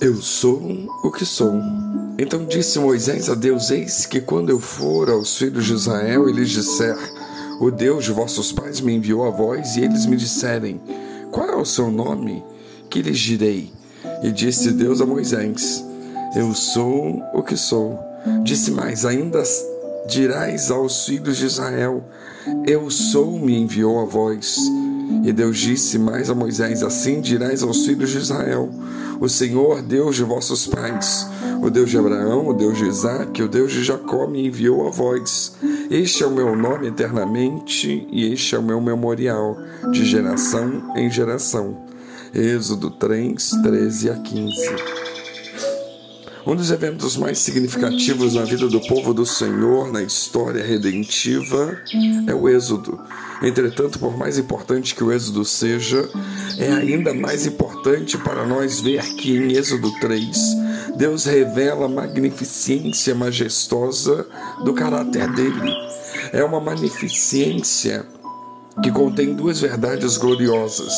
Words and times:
Eu 0.00 0.20
sou 0.20 0.60
o 1.02 1.10
que 1.10 1.24
sou. 1.24 1.54
Então 2.18 2.44
disse 2.44 2.78
Moisés 2.78 3.30
a 3.30 3.34
Deus: 3.34 3.70
Eis 3.70 4.06
que 4.06 4.20
quando 4.20 4.50
eu 4.50 4.58
for 4.58 5.08
aos 5.08 5.38
filhos 5.38 5.66
de 5.66 5.72
Israel 5.72 6.28
e 6.28 6.32
lhes 6.32 6.50
disser: 6.50 6.96
O 7.60 7.70
Deus 7.70 8.04
de 8.04 8.12
vossos 8.12 8.52
pais 8.52 8.80
me 8.80 8.94
enviou 8.94 9.24
a 9.24 9.30
vós, 9.30 9.76
e 9.76 9.82
eles 9.82 10.06
me 10.06 10.16
disserem: 10.16 10.80
Qual 11.30 11.48
é 11.48 11.56
o 11.56 11.64
seu 11.64 11.90
nome? 11.90 12.44
Que 12.90 13.02
lhes 13.02 13.18
direi? 13.18 13.72
E 14.22 14.30
disse 14.30 14.72
Deus 14.72 15.00
a 15.00 15.06
Moisés: 15.06 15.84
Eu 16.36 16.52
sou 16.54 17.22
o 17.32 17.42
que 17.42 17.56
sou. 17.56 17.98
Disse 18.42 18.70
mais: 18.70 19.04
Ainda 19.04 19.42
dirás 20.08 20.70
aos 20.70 21.06
filhos 21.06 21.36
de 21.36 21.46
Israel: 21.46 22.04
Eu 22.66 22.90
sou, 22.90 23.38
me 23.38 23.56
enviou 23.56 24.00
a 24.00 24.04
vós. 24.04 24.58
E 25.24 25.32
Deus 25.32 25.58
disse 25.58 25.98
mais 25.98 26.28
a 26.28 26.34
Moisés: 26.34 26.82
Assim 26.82 27.20
dirás 27.20 27.62
aos 27.62 27.84
filhos 27.84 28.10
de 28.10 28.18
Israel: 28.18 28.70
O 29.20 29.28
Senhor, 29.28 29.82
Deus 29.82 30.16
de 30.16 30.24
vossos 30.24 30.66
pais, 30.66 31.26
o 31.62 31.70
Deus 31.70 31.90
de 31.90 31.98
Abraão, 31.98 32.48
o 32.48 32.52
Deus 32.52 32.78
de 32.78 32.84
Isaac, 32.84 33.42
o 33.42 33.48
Deus 33.48 33.72
de 33.72 33.82
Jacó 33.82 34.26
me 34.26 34.46
enviou 34.46 34.86
a 34.86 34.90
vós. 34.90 35.56
Este 35.90 36.22
é 36.22 36.26
o 36.26 36.30
meu 36.30 36.54
nome 36.56 36.88
eternamente 36.88 38.06
e 38.10 38.32
este 38.32 38.54
é 38.54 38.58
o 38.58 38.62
meu 38.62 38.80
memorial, 38.80 39.56
de 39.92 40.04
geração 40.04 40.92
em 40.96 41.10
geração. 41.10 41.84
Êxodo 42.34 42.90
3, 42.90 43.50
13 43.62 44.10
a 44.10 44.14
15. 44.16 45.13
Um 46.46 46.54
dos 46.54 46.70
eventos 46.70 47.16
mais 47.16 47.38
significativos 47.38 48.34
na 48.34 48.42
vida 48.42 48.68
do 48.68 48.78
povo 48.78 49.14
do 49.14 49.24
Senhor 49.24 49.90
na 49.90 50.02
história 50.02 50.62
redentiva 50.62 51.80
é 52.26 52.34
o 52.34 52.46
Êxodo. 52.46 53.00
Entretanto, 53.42 53.98
por 53.98 54.14
mais 54.18 54.36
importante 54.36 54.94
que 54.94 55.02
o 55.02 55.10
Êxodo 55.10 55.42
seja, 55.42 56.06
é 56.58 56.70
ainda 56.70 57.14
mais 57.14 57.46
importante 57.46 58.18
para 58.18 58.44
nós 58.44 58.78
ver 58.78 59.02
que 59.14 59.34
em 59.34 59.52
Êxodo 59.52 59.90
3, 60.00 60.36
Deus 60.98 61.24
revela 61.24 61.86
a 61.86 61.88
magnificência 61.88 63.14
majestosa 63.14 64.26
do 64.62 64.74
caráter 64.74 65.32
dele. 65.32 65.72
É 66.30 66.44
uma 66.44 66.60
magnificência 66.60 68.04
que 68.82 68.90
contém 68.90 69.32
duas 69.34 69.60
verdades 69.60 70.18
gloriosas, 70.18 70.92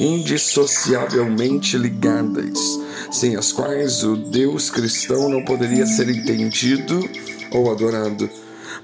indissociavelmente 0.00 1.76
ligadas 1.76 2.85
sem 3.10 3.36
as 3.36 3.52
quais 3.52 4.02
o 4.04 4.16
Deus 4.16 4.70
cristão 4.70 5.28
não 5.28 5.44
poderia 5.44 5.86
ser 5.86 6.08
entendido 6.08 7.00
ou 7.50 7.70
adorado. 7.70 8.28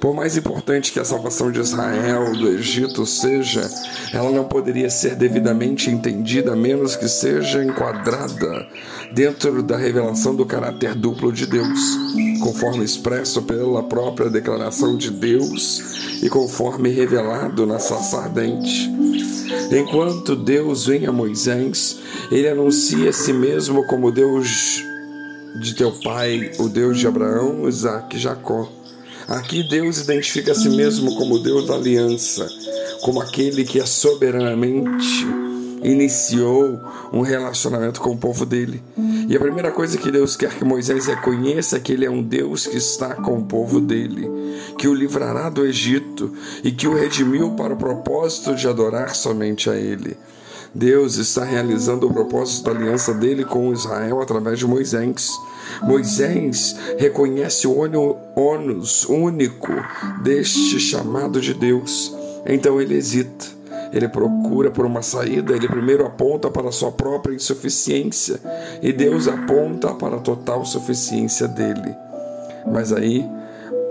Por 0.02 0.12
mais 0.12 0.36
importante 0.36 0.90
que 0.90 0.98
a 0.98 1.04
salvação 1.04 1.52
de 1.52 1.60
Israel 1.60 2.32
do 2.32 2.48
Egito 2.48 3.06
seja, 3.06 3.70
ela 4.12 4.32
não 4.32 4.42
poderia 4.42 4.90
ser 4.90 5.14
devidamente 5.14 5.90
entendida 5.90 6.54
a 6.54 6.56
menos 6.56 6.96
que 6.96 7.08
seja 7.08 7.62
enquadrada 7.62 8.66
dentro 9.12 9.62
da 9.62 9.76
revelação 9.76 10.34
do 10.34 10.44
caráter 10.44 10.96
duplo 10.96 11.32
de 11.32 11.46
Deus, 11.46 11.78
conforme 12.40 12.84
expresso 12.84 13.42
pela 13.42 13.84
própria 13.84 14.28
declaração 14.28 14.96
de 14.96 15.08
Deus 15.08 16.20
e 16.20 16.28
conforme 16.28 16.88
revelado 16.88 17.64
na 17.64 17.78
sarça 17.78 18.18
ardente. 18.18 19.01
Enquanto 19.72 20.36
Deus 20.36 20.86
vem 20.86 21.06
a 21.06 21.12
Moisés, 21.12 21.98
ele 22.30 22.46
anuncia 22.46 23.08
a 23.08 23.12
si 23.12 23.32
mesmo 23.32 23.86
como 23.86 24.12
Deus 24.12 24.84
de 25.60 25.74
teu 25.74 25.92
pai, 25.92 26.52
o 26.58 26.68
Deus 26.68 26.98
de 26.98 27.06
Abraão, 27.06 27.66
Isaac 27.66 28.16
e 28.16 28.20
Jacó. 28.20 28.70
Aqui 29.26 29.62
Deus 29.62 29.98
identifica 29.98 30.52
a 30.52 30.54
si 30.54 30.68
mesmo 30.68 31.14
como 31.16 31.38
Deus 31.38 31.66
da 31.66 31.74
aliança, 31.74 32.46
como 33.00 33.20
aquele 33.20 33.64
que 33.64 33.80
é 33.80 33.86
soberanamente 33.86 35.26
iniciou 35.82 36.78
um 37.12 37.22
relacionamento 37.22 38.00
com 38.00 38.10
o 38.10 38.18
povo 38.18 38.44
dele. 38.44 38.82
E 39.32 39.36
a 39.36 39.40
primeira 39.40 39.70
coisa 39.70 39.96
que 39.96 40.10
Deus 40.10 40.36
quer 40.36 40.54
que 40.54 40.62
Moisés 40.62 41.06
reconheça 41.06 41.78
é 41.78 41.80
que 41.80 41.90
ele 41.94 42.04
é 42.04 42.10
um 42.10 42.22
Deus 42.22 42.66
que 42.66 42.76
está 42.76 43.14
com 43.14 43.38
o 43.38 43.44
povo 43.46 43.80
dele, 43.80 44.30
que 44.76 44.86
o 44.86 44.92
livrará 44.92 45.48
do 45.48 45.64
Egito 45.64 46.30
e 46.62 46.70
que 46.70 46.86
o 46.86 46.92
redimiu 46.94 47.52
para 47.52 47.72
o 47.72 47.78
propósito 47.78 48.54
de 48.54 48.68
adorar 48.68 49.14
somente 49.14 49.70
a 49.70 49.74
ele. 49.74 50.18
Deus 50.74 51.16
está 51.16 51.44
realizando 51.44 52.06
o 52.06 52.12
propósito 52.12 52.64
da 52.64 52.72
aliança 52.72 53.14
dele 53.14 53.42
com 53.42 53.72
Israel 53.72 54.20
através 54.20 54.58
de 54.58 54.66
Moisés. 54.66 55.30
Moisés 55.80 56.76
reconhece 56.98 57.66
o 57.66 57.78
ônus 58.36 59.06
único 59.08 59.72
deste 60.22 60.78
chamado 60.78 61.40
de 61.40 61.54
Deus. 61.54 62.14
Então 62.44 62.78
ele 62.78 62.96
hesita 62.96 63.61
ele 63.92 64.08
procura 64.08 64.70
por 64.70 64.86
uma 64.86 65.02
saída, 65.02 65.54
ele 65.54 65.68
primeiro 65.68 66.06
aponta 66.06 66.50
para 66.50 66.68
a 66.68 66.72
sua 66.72 66.90
própria 66.90 67.34
insuficiência 67.34 68.40
e 68.82 68.92
Deus 68.92 69.28
aponta 69.28 69.94
para 69.94 70.16
a 70.16 70.20
total 70.20 70.64
suficiência 70.64 71.46
dele. 71.46 71.94
Mas 72.72 72.92
aí 72.92 73.28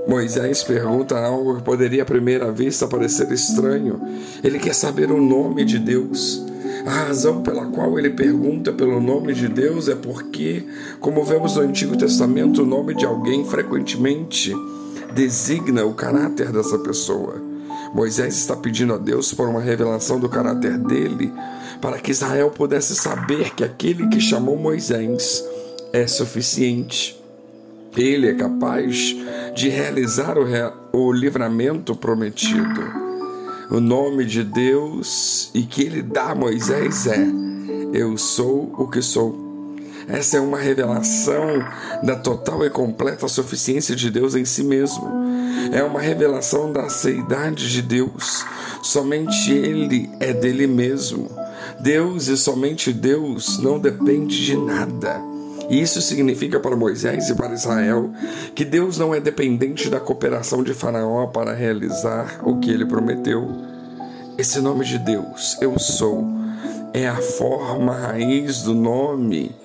Moisés 0.07 0.63
pergunta 0.63 1.17
algo 1.19 1.57
que 1.57 1.63
poderia 1.63 2.03
à 2.03 2.06
primeira 2.06 2.51
vista 2.51 2.88
parecer 2.88 3.31
estranho. 3.31 4.01
Ele 4.44 4.57
quer 4.57 4.73
saber 4.73 5.12
o 5.12 5.22
nome 5.22 5.63
de 5.63 5.78
Deus. 5.78 6.44
A 6.85 6.89
razão 6.89 7.44
pela 7.44 7.68
qual 7.68 8.00
ele 8.00 8.09
pergunta 8.09 8.73
pelo 8.73 9.00
nome 9.00 9.33
de 9.33 9.47
Deus 9.47 9.88
é 9.88 9.94
porque, 9.94 10.66
como 11.00 11.23
vemos 11.23 11.56
no 11.56 11.62
Antigo 11.62 11.95
Testamento, 11.95 12.63
o 12.63 12.66
nome 12.66 12.95
de 12.95 13.06
alguém 13.06 13.45
frequentemente 13.45 14.51
designa 15.13 15.85
o 15.85 15.94
caráter 15.94 16.51
dessa 16.51 16.79
pessoa. 16.79 17.50
Moisés 17.94 18.36
está 18.36 18.56
pedindo 18.56 18.94
a 18.94 18.98
Deus 18.98 19.34
por 19.34 19.48
uma 19.48 19.62
revelação 19.62 20.20
do 20.20 20.30
caráter 20.30 20.78
dele, 20.78 21.34
para 21.82 22.00
que 22.00 22.12
Israel 22.12 22.50
pudesse 22.52 22.96
saber 22.96 23.54
que 23.54 23.64
aquele 23.64 24.08
que 24.08 24.20
chamou 24.20 24.58
Moisés 24.58 25.44
é 25.92 26.08
suficiente. 26.08 27.20
Ele 27.96 28.30
é 28.30 28.34
capaz 28.34 29.16
de 29.54 29.68
realizar 29.68 30.38
o, 30.38 30.46
o 30.94 31.12
livramento 31.12 31.96
prometido. 31.96 32.81
O 33.70 33.80
nome 33.80 34.26
de 34.26 34.44
Deus 34.44 35.50
e 35.54 35.64
que 35.64 35.84
ele 35.84 36.02
dá 36.02 36.31
a 36.31 36.36
Moisés 36.36 37.08
é: 37.08 37.26
Eu 37.94 38.18
sou 38.18 38.74
o 38.78 38.88
que 38.88 39.02
sou. 39.02 39.50
Essa 40.07 40.38
é 40.38 40.39
uma 40.39 40.57
revelação 40.57 41.63
da 42.03 42.16
total 42.16 42.66
e 42.66 42.69
completa 42.69 43.28
suficiência 43.28 43.95
de 43.95 44.09
Deus 44.09 44.35
em 44.35 44.45
si 44.45 44.63
mesmo. 44.63 45.09
É 45.72 45.84
uma 45.84 46.01
revelação 46.01 46.72
da 46.72 46.89
seidade 46.89 47.72
de 47.72 47.81
Deus. 47.81 48.45
Somente 48.81 49.51
Ele 49.51 50.09
é 50.19 50.34
dele 50.34 50.67
mesmo. 50.67 51.29
Deus 51.79 52.28
e 52.28 52.38
somente 52.38 52.91
Deus 52.91 53.57
não 53.59 53.79
depende 53.79 54.44
de 54.44 54.56
nada. 54.56 55.22
Isso 55.69 56.01
significa 56.01 56.59
para 56.59 56.75
Moisés 56.75 57.29
e 57.29 57.35
para 57.35 57.53
Israel 57.53 58.12
que 58.53 58.66
Deus 58.66 58.97
não 58.97 59.16
é 59.16 59.22
dependente 59.22 59.89
da 59.89 60.01
cooperação 60.01 60.63
de 60.63 60.73
Faraó 60.73 61.28
para 61.28 61.53
realizar 61.53 62.41
o 62.44 62.59
que 62.59 62.69
ele 62.69 62.85
prometeu. 62.85 63.47
Esse 64.38 64.59
nome 64.59 64.83
de 64.83 64.97
Deus, 64.97 65.57
eu 65.62 65.78
sou, 65.79 66.25
é 66.94 67.07
a 67.07 67.16
forma 67.16 67.94
raiz 67.94 68.63
do 68.63 68.73
nome 68.73 69.56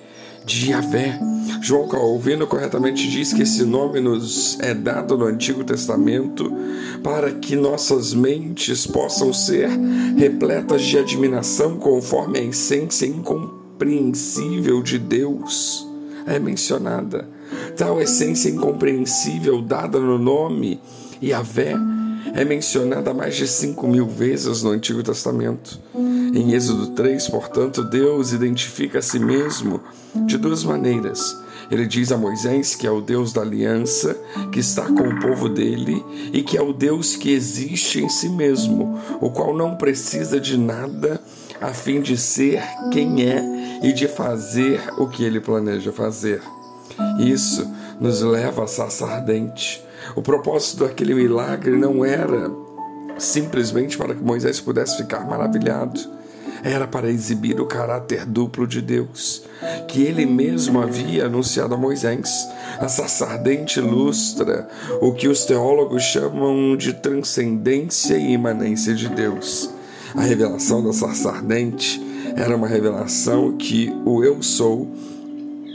de. 0.47 1.19
João 1.61 1.87
Calvino 1.87 2.47
corretamente 2.47 3.09
diz 3.09 3.33
que 3.33 3.41
esse 3.41 3.65
nome 3.65 3.99
nos 3.99 4.57
é 4.61 4.73
dado 4.73 5.17
no 5.17 5.25
Antigo 5.25 5.63
Testamento 5.63 6.51
para 7.03 7.31
que 7.31 7.55
nossas 7.55 8.13
mentes 8.13 8.87
possam 8.87 9.33
ser 9.33 9.69
repletas 10.15 10.83
de 10.83 10.97
admiração 10.97 11.77
conforme 11.77 12.39
a 12.39 12.43
essência 12.43 13.05
incompreensível 13.05 14.81
de 14.81 14.97
Deus 14.97 15.85
é 16.25 16.39
mencionada. 16.39 17.27
Tal 17.75 18.01
essência 18.01 18.49
incompreensível 18.49 19.61
dada 19.61 19.99
no 19.99 20.17
nome 20.17 20.79
Yahvé 21.21 21.75
é 22.33 22.45
mencionada 22.45 23.13
mais 23.13 23.35
de 23.35 23.47
cinco 23.47 23.87
mil 23.87 24.07
vezes 24.07 24.63
no 24.63 24.71
Antigo 24.71 25.03
Testamento. 25.03 25.79
Em 26.37 26.53
Êxodo 26.53 26.91
3, 26.91 27.29
portanto, 27.29 27.83
Deus 27.83 28.31
identifica 28.31 28.99
a 28.99 29.01
si 29.01 29.17
mesmo 29.17 29.81
de 30.27 30.37
duas 30.37 30.63
maneiras. 30.63 31.35
Ele 31.71 31.87
diz 31.87 32.11
a 32.11 32.17
Moisés 32.17 32.75
que 32.75 32.85
é 32.85 32.91
o 32.91 33.01
Deus 33.01 33.33
da 33.33 33.41
aliança, 33.41 34.15
que 34.51 34.59
está 34.59 34.85
com 34.85 35.07
o 35.09 35.19
povo 35.19 35.49
dele 35.49 36.05
e 36.31 36.43
que 36.43 36.55
é 36.55 36.61
o 36.61 36.73
Deus 36.73 37.15
que 37.15 37.31
existe 37.31 38.03
em 38.03 38.07
si 38.07 38.29
mesmo, 38.29 38.99
o 39.19 39.31
qual 39.31 39.51
não 39.57 39.77
precisa 39.77 40.39
de 40.39 40.59
nada 40.59 41.19
a 41.59 41.73
fim 41.73 42.01
de 42.01 42.15
ser 42.15 42.61
quem 42.91 43.23
é 43.23 43.81
e 43.81 43.91
de 43.91 44.07
fazer 44.07 44.79
o 44.99 45.07
que 45.07 45.23
ele 45.23 45.39
planeja 45.39 45.91
fazer. 45.91 46.43
Isso 47.17 47.67
nos 47.99 48.21
leva 48.21 48.63
a 48.63 48.67
sarça 48.67 49.07
ardente. 49.07 49.83
O 50.15 50.21
propósito 50.21 50.85
daquele 50.85 51.15
milagre 51.15 51.75
não 51.75 52.05
era 52.05 52.51
simplesmente 53.17 53.97
para 53.97 54.13
que 54.13 54.23
Moisés 54.23 54.61
pudesse 54.61 54.97
ficar 54.97 55.25
maravilhado. 55.25 56.16
Era 56.63 56.87
para 56.87 57.09
exibir 57.09 57.59
o 57.59 57.65
caráter 57.65 58.25
duplo 58.25 58.67
de 58.67 58.81
Deus, 58.81 59.43
que 59.87 60.01
ele 60.01 60.25
mesmo 60.25 60.81
havia 60.81 61.25
anunciado 61.25 61.73
a 61.73 61.77
Moisés. 61.77 62.47
A 62.79 62.87
sarça 62.87 63.25
ardente 63.25 63.79
ilustra 63.79 64.67
o 65.01 65.13
que 65.13 65.27
os 65.27 65.45
teólogos 65.45 66.03
chamam 66.03 66.75
de 66.75 66.93
transcendência 66.93 68.15
e 68.15 68.33
imanência 68.33 68.93
de 68.93 69.09
Deus. 69.09 69.69
A 70.15 70.21
revelação 70.21 70.83
da 70.83 70.93
sarça 70.93 71.29
ardente 71.29 72.01
era 72.35 72.55
uma 72.55 72.67
revelação 72.67 73.55
que 73.57 73.93
o 74.05 74.23
eu 74.23 74.41
sou 74.41 74.91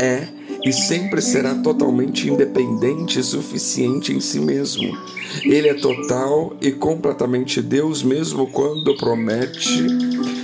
é 0.00 0.26
e 0.64 0.72
sempre 0.72 1.20
será 1.20 1.54
totalmente 1.56 2.28
independente 2.28 3.18
e 3.18 3.22
suficiente 3.22 4.12
em 4.12 4.20
si 4.20 4.40
mesmo. 4.40 4.96
Ele 5.44 5.68
é 5.68 5.74
total 5.74 6.56
e 6.60 6.70
completamente 6.70 7.60
Deus, 7.60 8.02
mesmo 8.02 8.46
quando 8.46 8.96
promete 8.96 9.86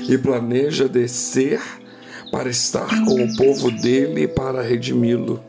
e 0.08 0.16
planeja 0.16 0.88
descer 0.88 1.60
para 2.30 2.48
estar 2.48 2.88
com 3.04 3.22
o 3.22 3.36
povo 3.36 3.70
dele 3.70 4.26
para 4.26 4.62
redimi-lo. 4.62 5.40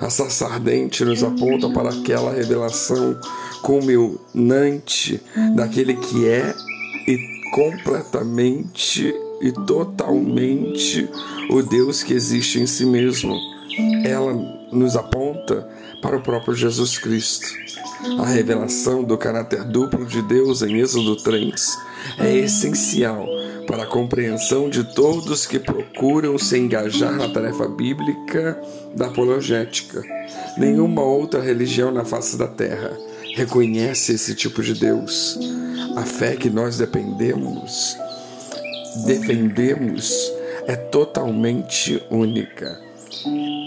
A 0.00 0.10
sarça 0.10 0.46
ardente 0.46 1.04
nos 1.04 1.22
aponta 1.22 1.68
para 1.70 1.90
aquela 1.90 2.32
revelação 2.32 3.18
culminante 3.62 5.20
daquele 5.54 5.94
que 5.94 6.26
é 6.26 6.54
e 7.06 7.18
completamente 7.52 9.14
e 9.40 9.52
totalmente 9.52 11.08
o 11.50 11.62
Deus 11.62 12.02
que 12.02 12.14
existe 12.14 12.60
em 12.60 12.66
si 12.66 12.86
mesmo. 12.86 13.36
Ela 14.04 14.32
nos 14.72 14.96
aponta 14.96 15.68
para 16.00 16.16
o 16.16 16.22
próprio 16.22 16.54
Jesus 16.54 16.98
Cristo. 16.98 17.46
A 18.18 18.26
revelação 18.26 19.04
do 19.04 19.16
caráter 19.16 19.64
duplo 19.64 20.04
de 20.04 20.22
Deus 20.22 20.62
em 20.62 20.80
Êxodo 20.80 21.16
3 21.16 21.78
é 22.18 22.36
essencial 22.36 23.26
para 23.72 23.84
a 23.84 23.86
compreensão 23.86 24.68
de 24.68 24.84
todos 24.84 25.46
que 25.46 25.58
procuram 25.58 26.36
se 26.36 26.58
engajar 26.58 27.10
na 27.10 27.26
tarefa 27.26 27.66
bíblica 27.66 28.60
da 28.94 29.06
apologética. 29.06 30.02
Nenhuma 30.58 31.00
outra 31.00 31.40
religião 31.40 31.90
na 31.90 32.04
face 32.04 32.36
da 32.36 32.46
terra 32.46 32.94
reconhece 33.34 34.12
esse 34.12 34.34
tipo 34.34 34.62
de 34.62 34.74
Deus. 34.74 35.38
A 35.96 36.02
fé 36.02 36.36
que 36.36 36.50
nós 36.50 36.76
dependemos, 36.76 37.96
defendemos, 39.06 40.30
é 40.66 40.76
totalmente 40.76 42.04
única. 42.10 42.78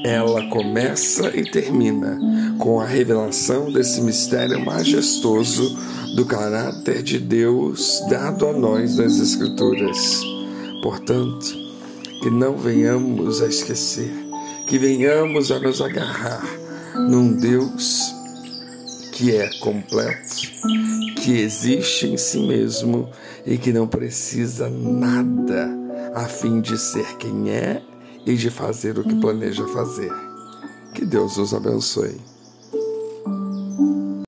Ela 0.05 0.47
começa 0.51 1.35
e 1.35 1.49
termina 1.49 2.19
com 2.59 2.79
a 2.79 2.85
revelação 2.85 3.73
desse 3.73 3.99
mistério 4.01 4.63
majestoso 4.63 5.75
do 6.15 6.27
caráter 6.27 7.01
de 7.01 7.17
Deus 7.17 8.03
dado 8.07 8.47
a 8.47 8.53
nós 8.53 8.97
nas 8.97 9.17
Escrituras. 9.17 10.21
Portanto, 10.83 11.47
que 12.21 12.29
não 12.29 12.55
venhamos 12.55 13.41
a 13.41 13.47
esquecer, 13.47 14.13
que 14.67 14.77
venhamos 14.77 15.51
a 15.51 15.57
nos 15.59 15.81
agarrar 15.81 16.45
num 17.09 17.33
Deus 17.33 18.13
que 19.11 19.35
é 19.35 19.49
completo, 19.59 20.35
que 21.23 21.39
existe 21.39 22.05
em 22.05 22.17
si 22.17 22.45
mesmo 22.45 23.09
e 23.43 23.57
que 23.57 23.73
não 23.73 23.87
precisa 23.87 24.69
nada 24.69 25.67
a 26.13 26.25
fim 26.25 26.61
de 26.61 26.77
ser 26.77 27.17
quem 27.17 27.49
é 27.49 27.81
e 28.25 28.35
de 28.35 28.49
fazer 28.49 28.97
o 28.97 29.03
que 29.03 29.15
planeja 29.15 29.67
fazer. 29.67 30.11
Que 30.93 31.05
Deus 31.05 31.37
os 31.37 31.53
abençoe. 31.53 32.19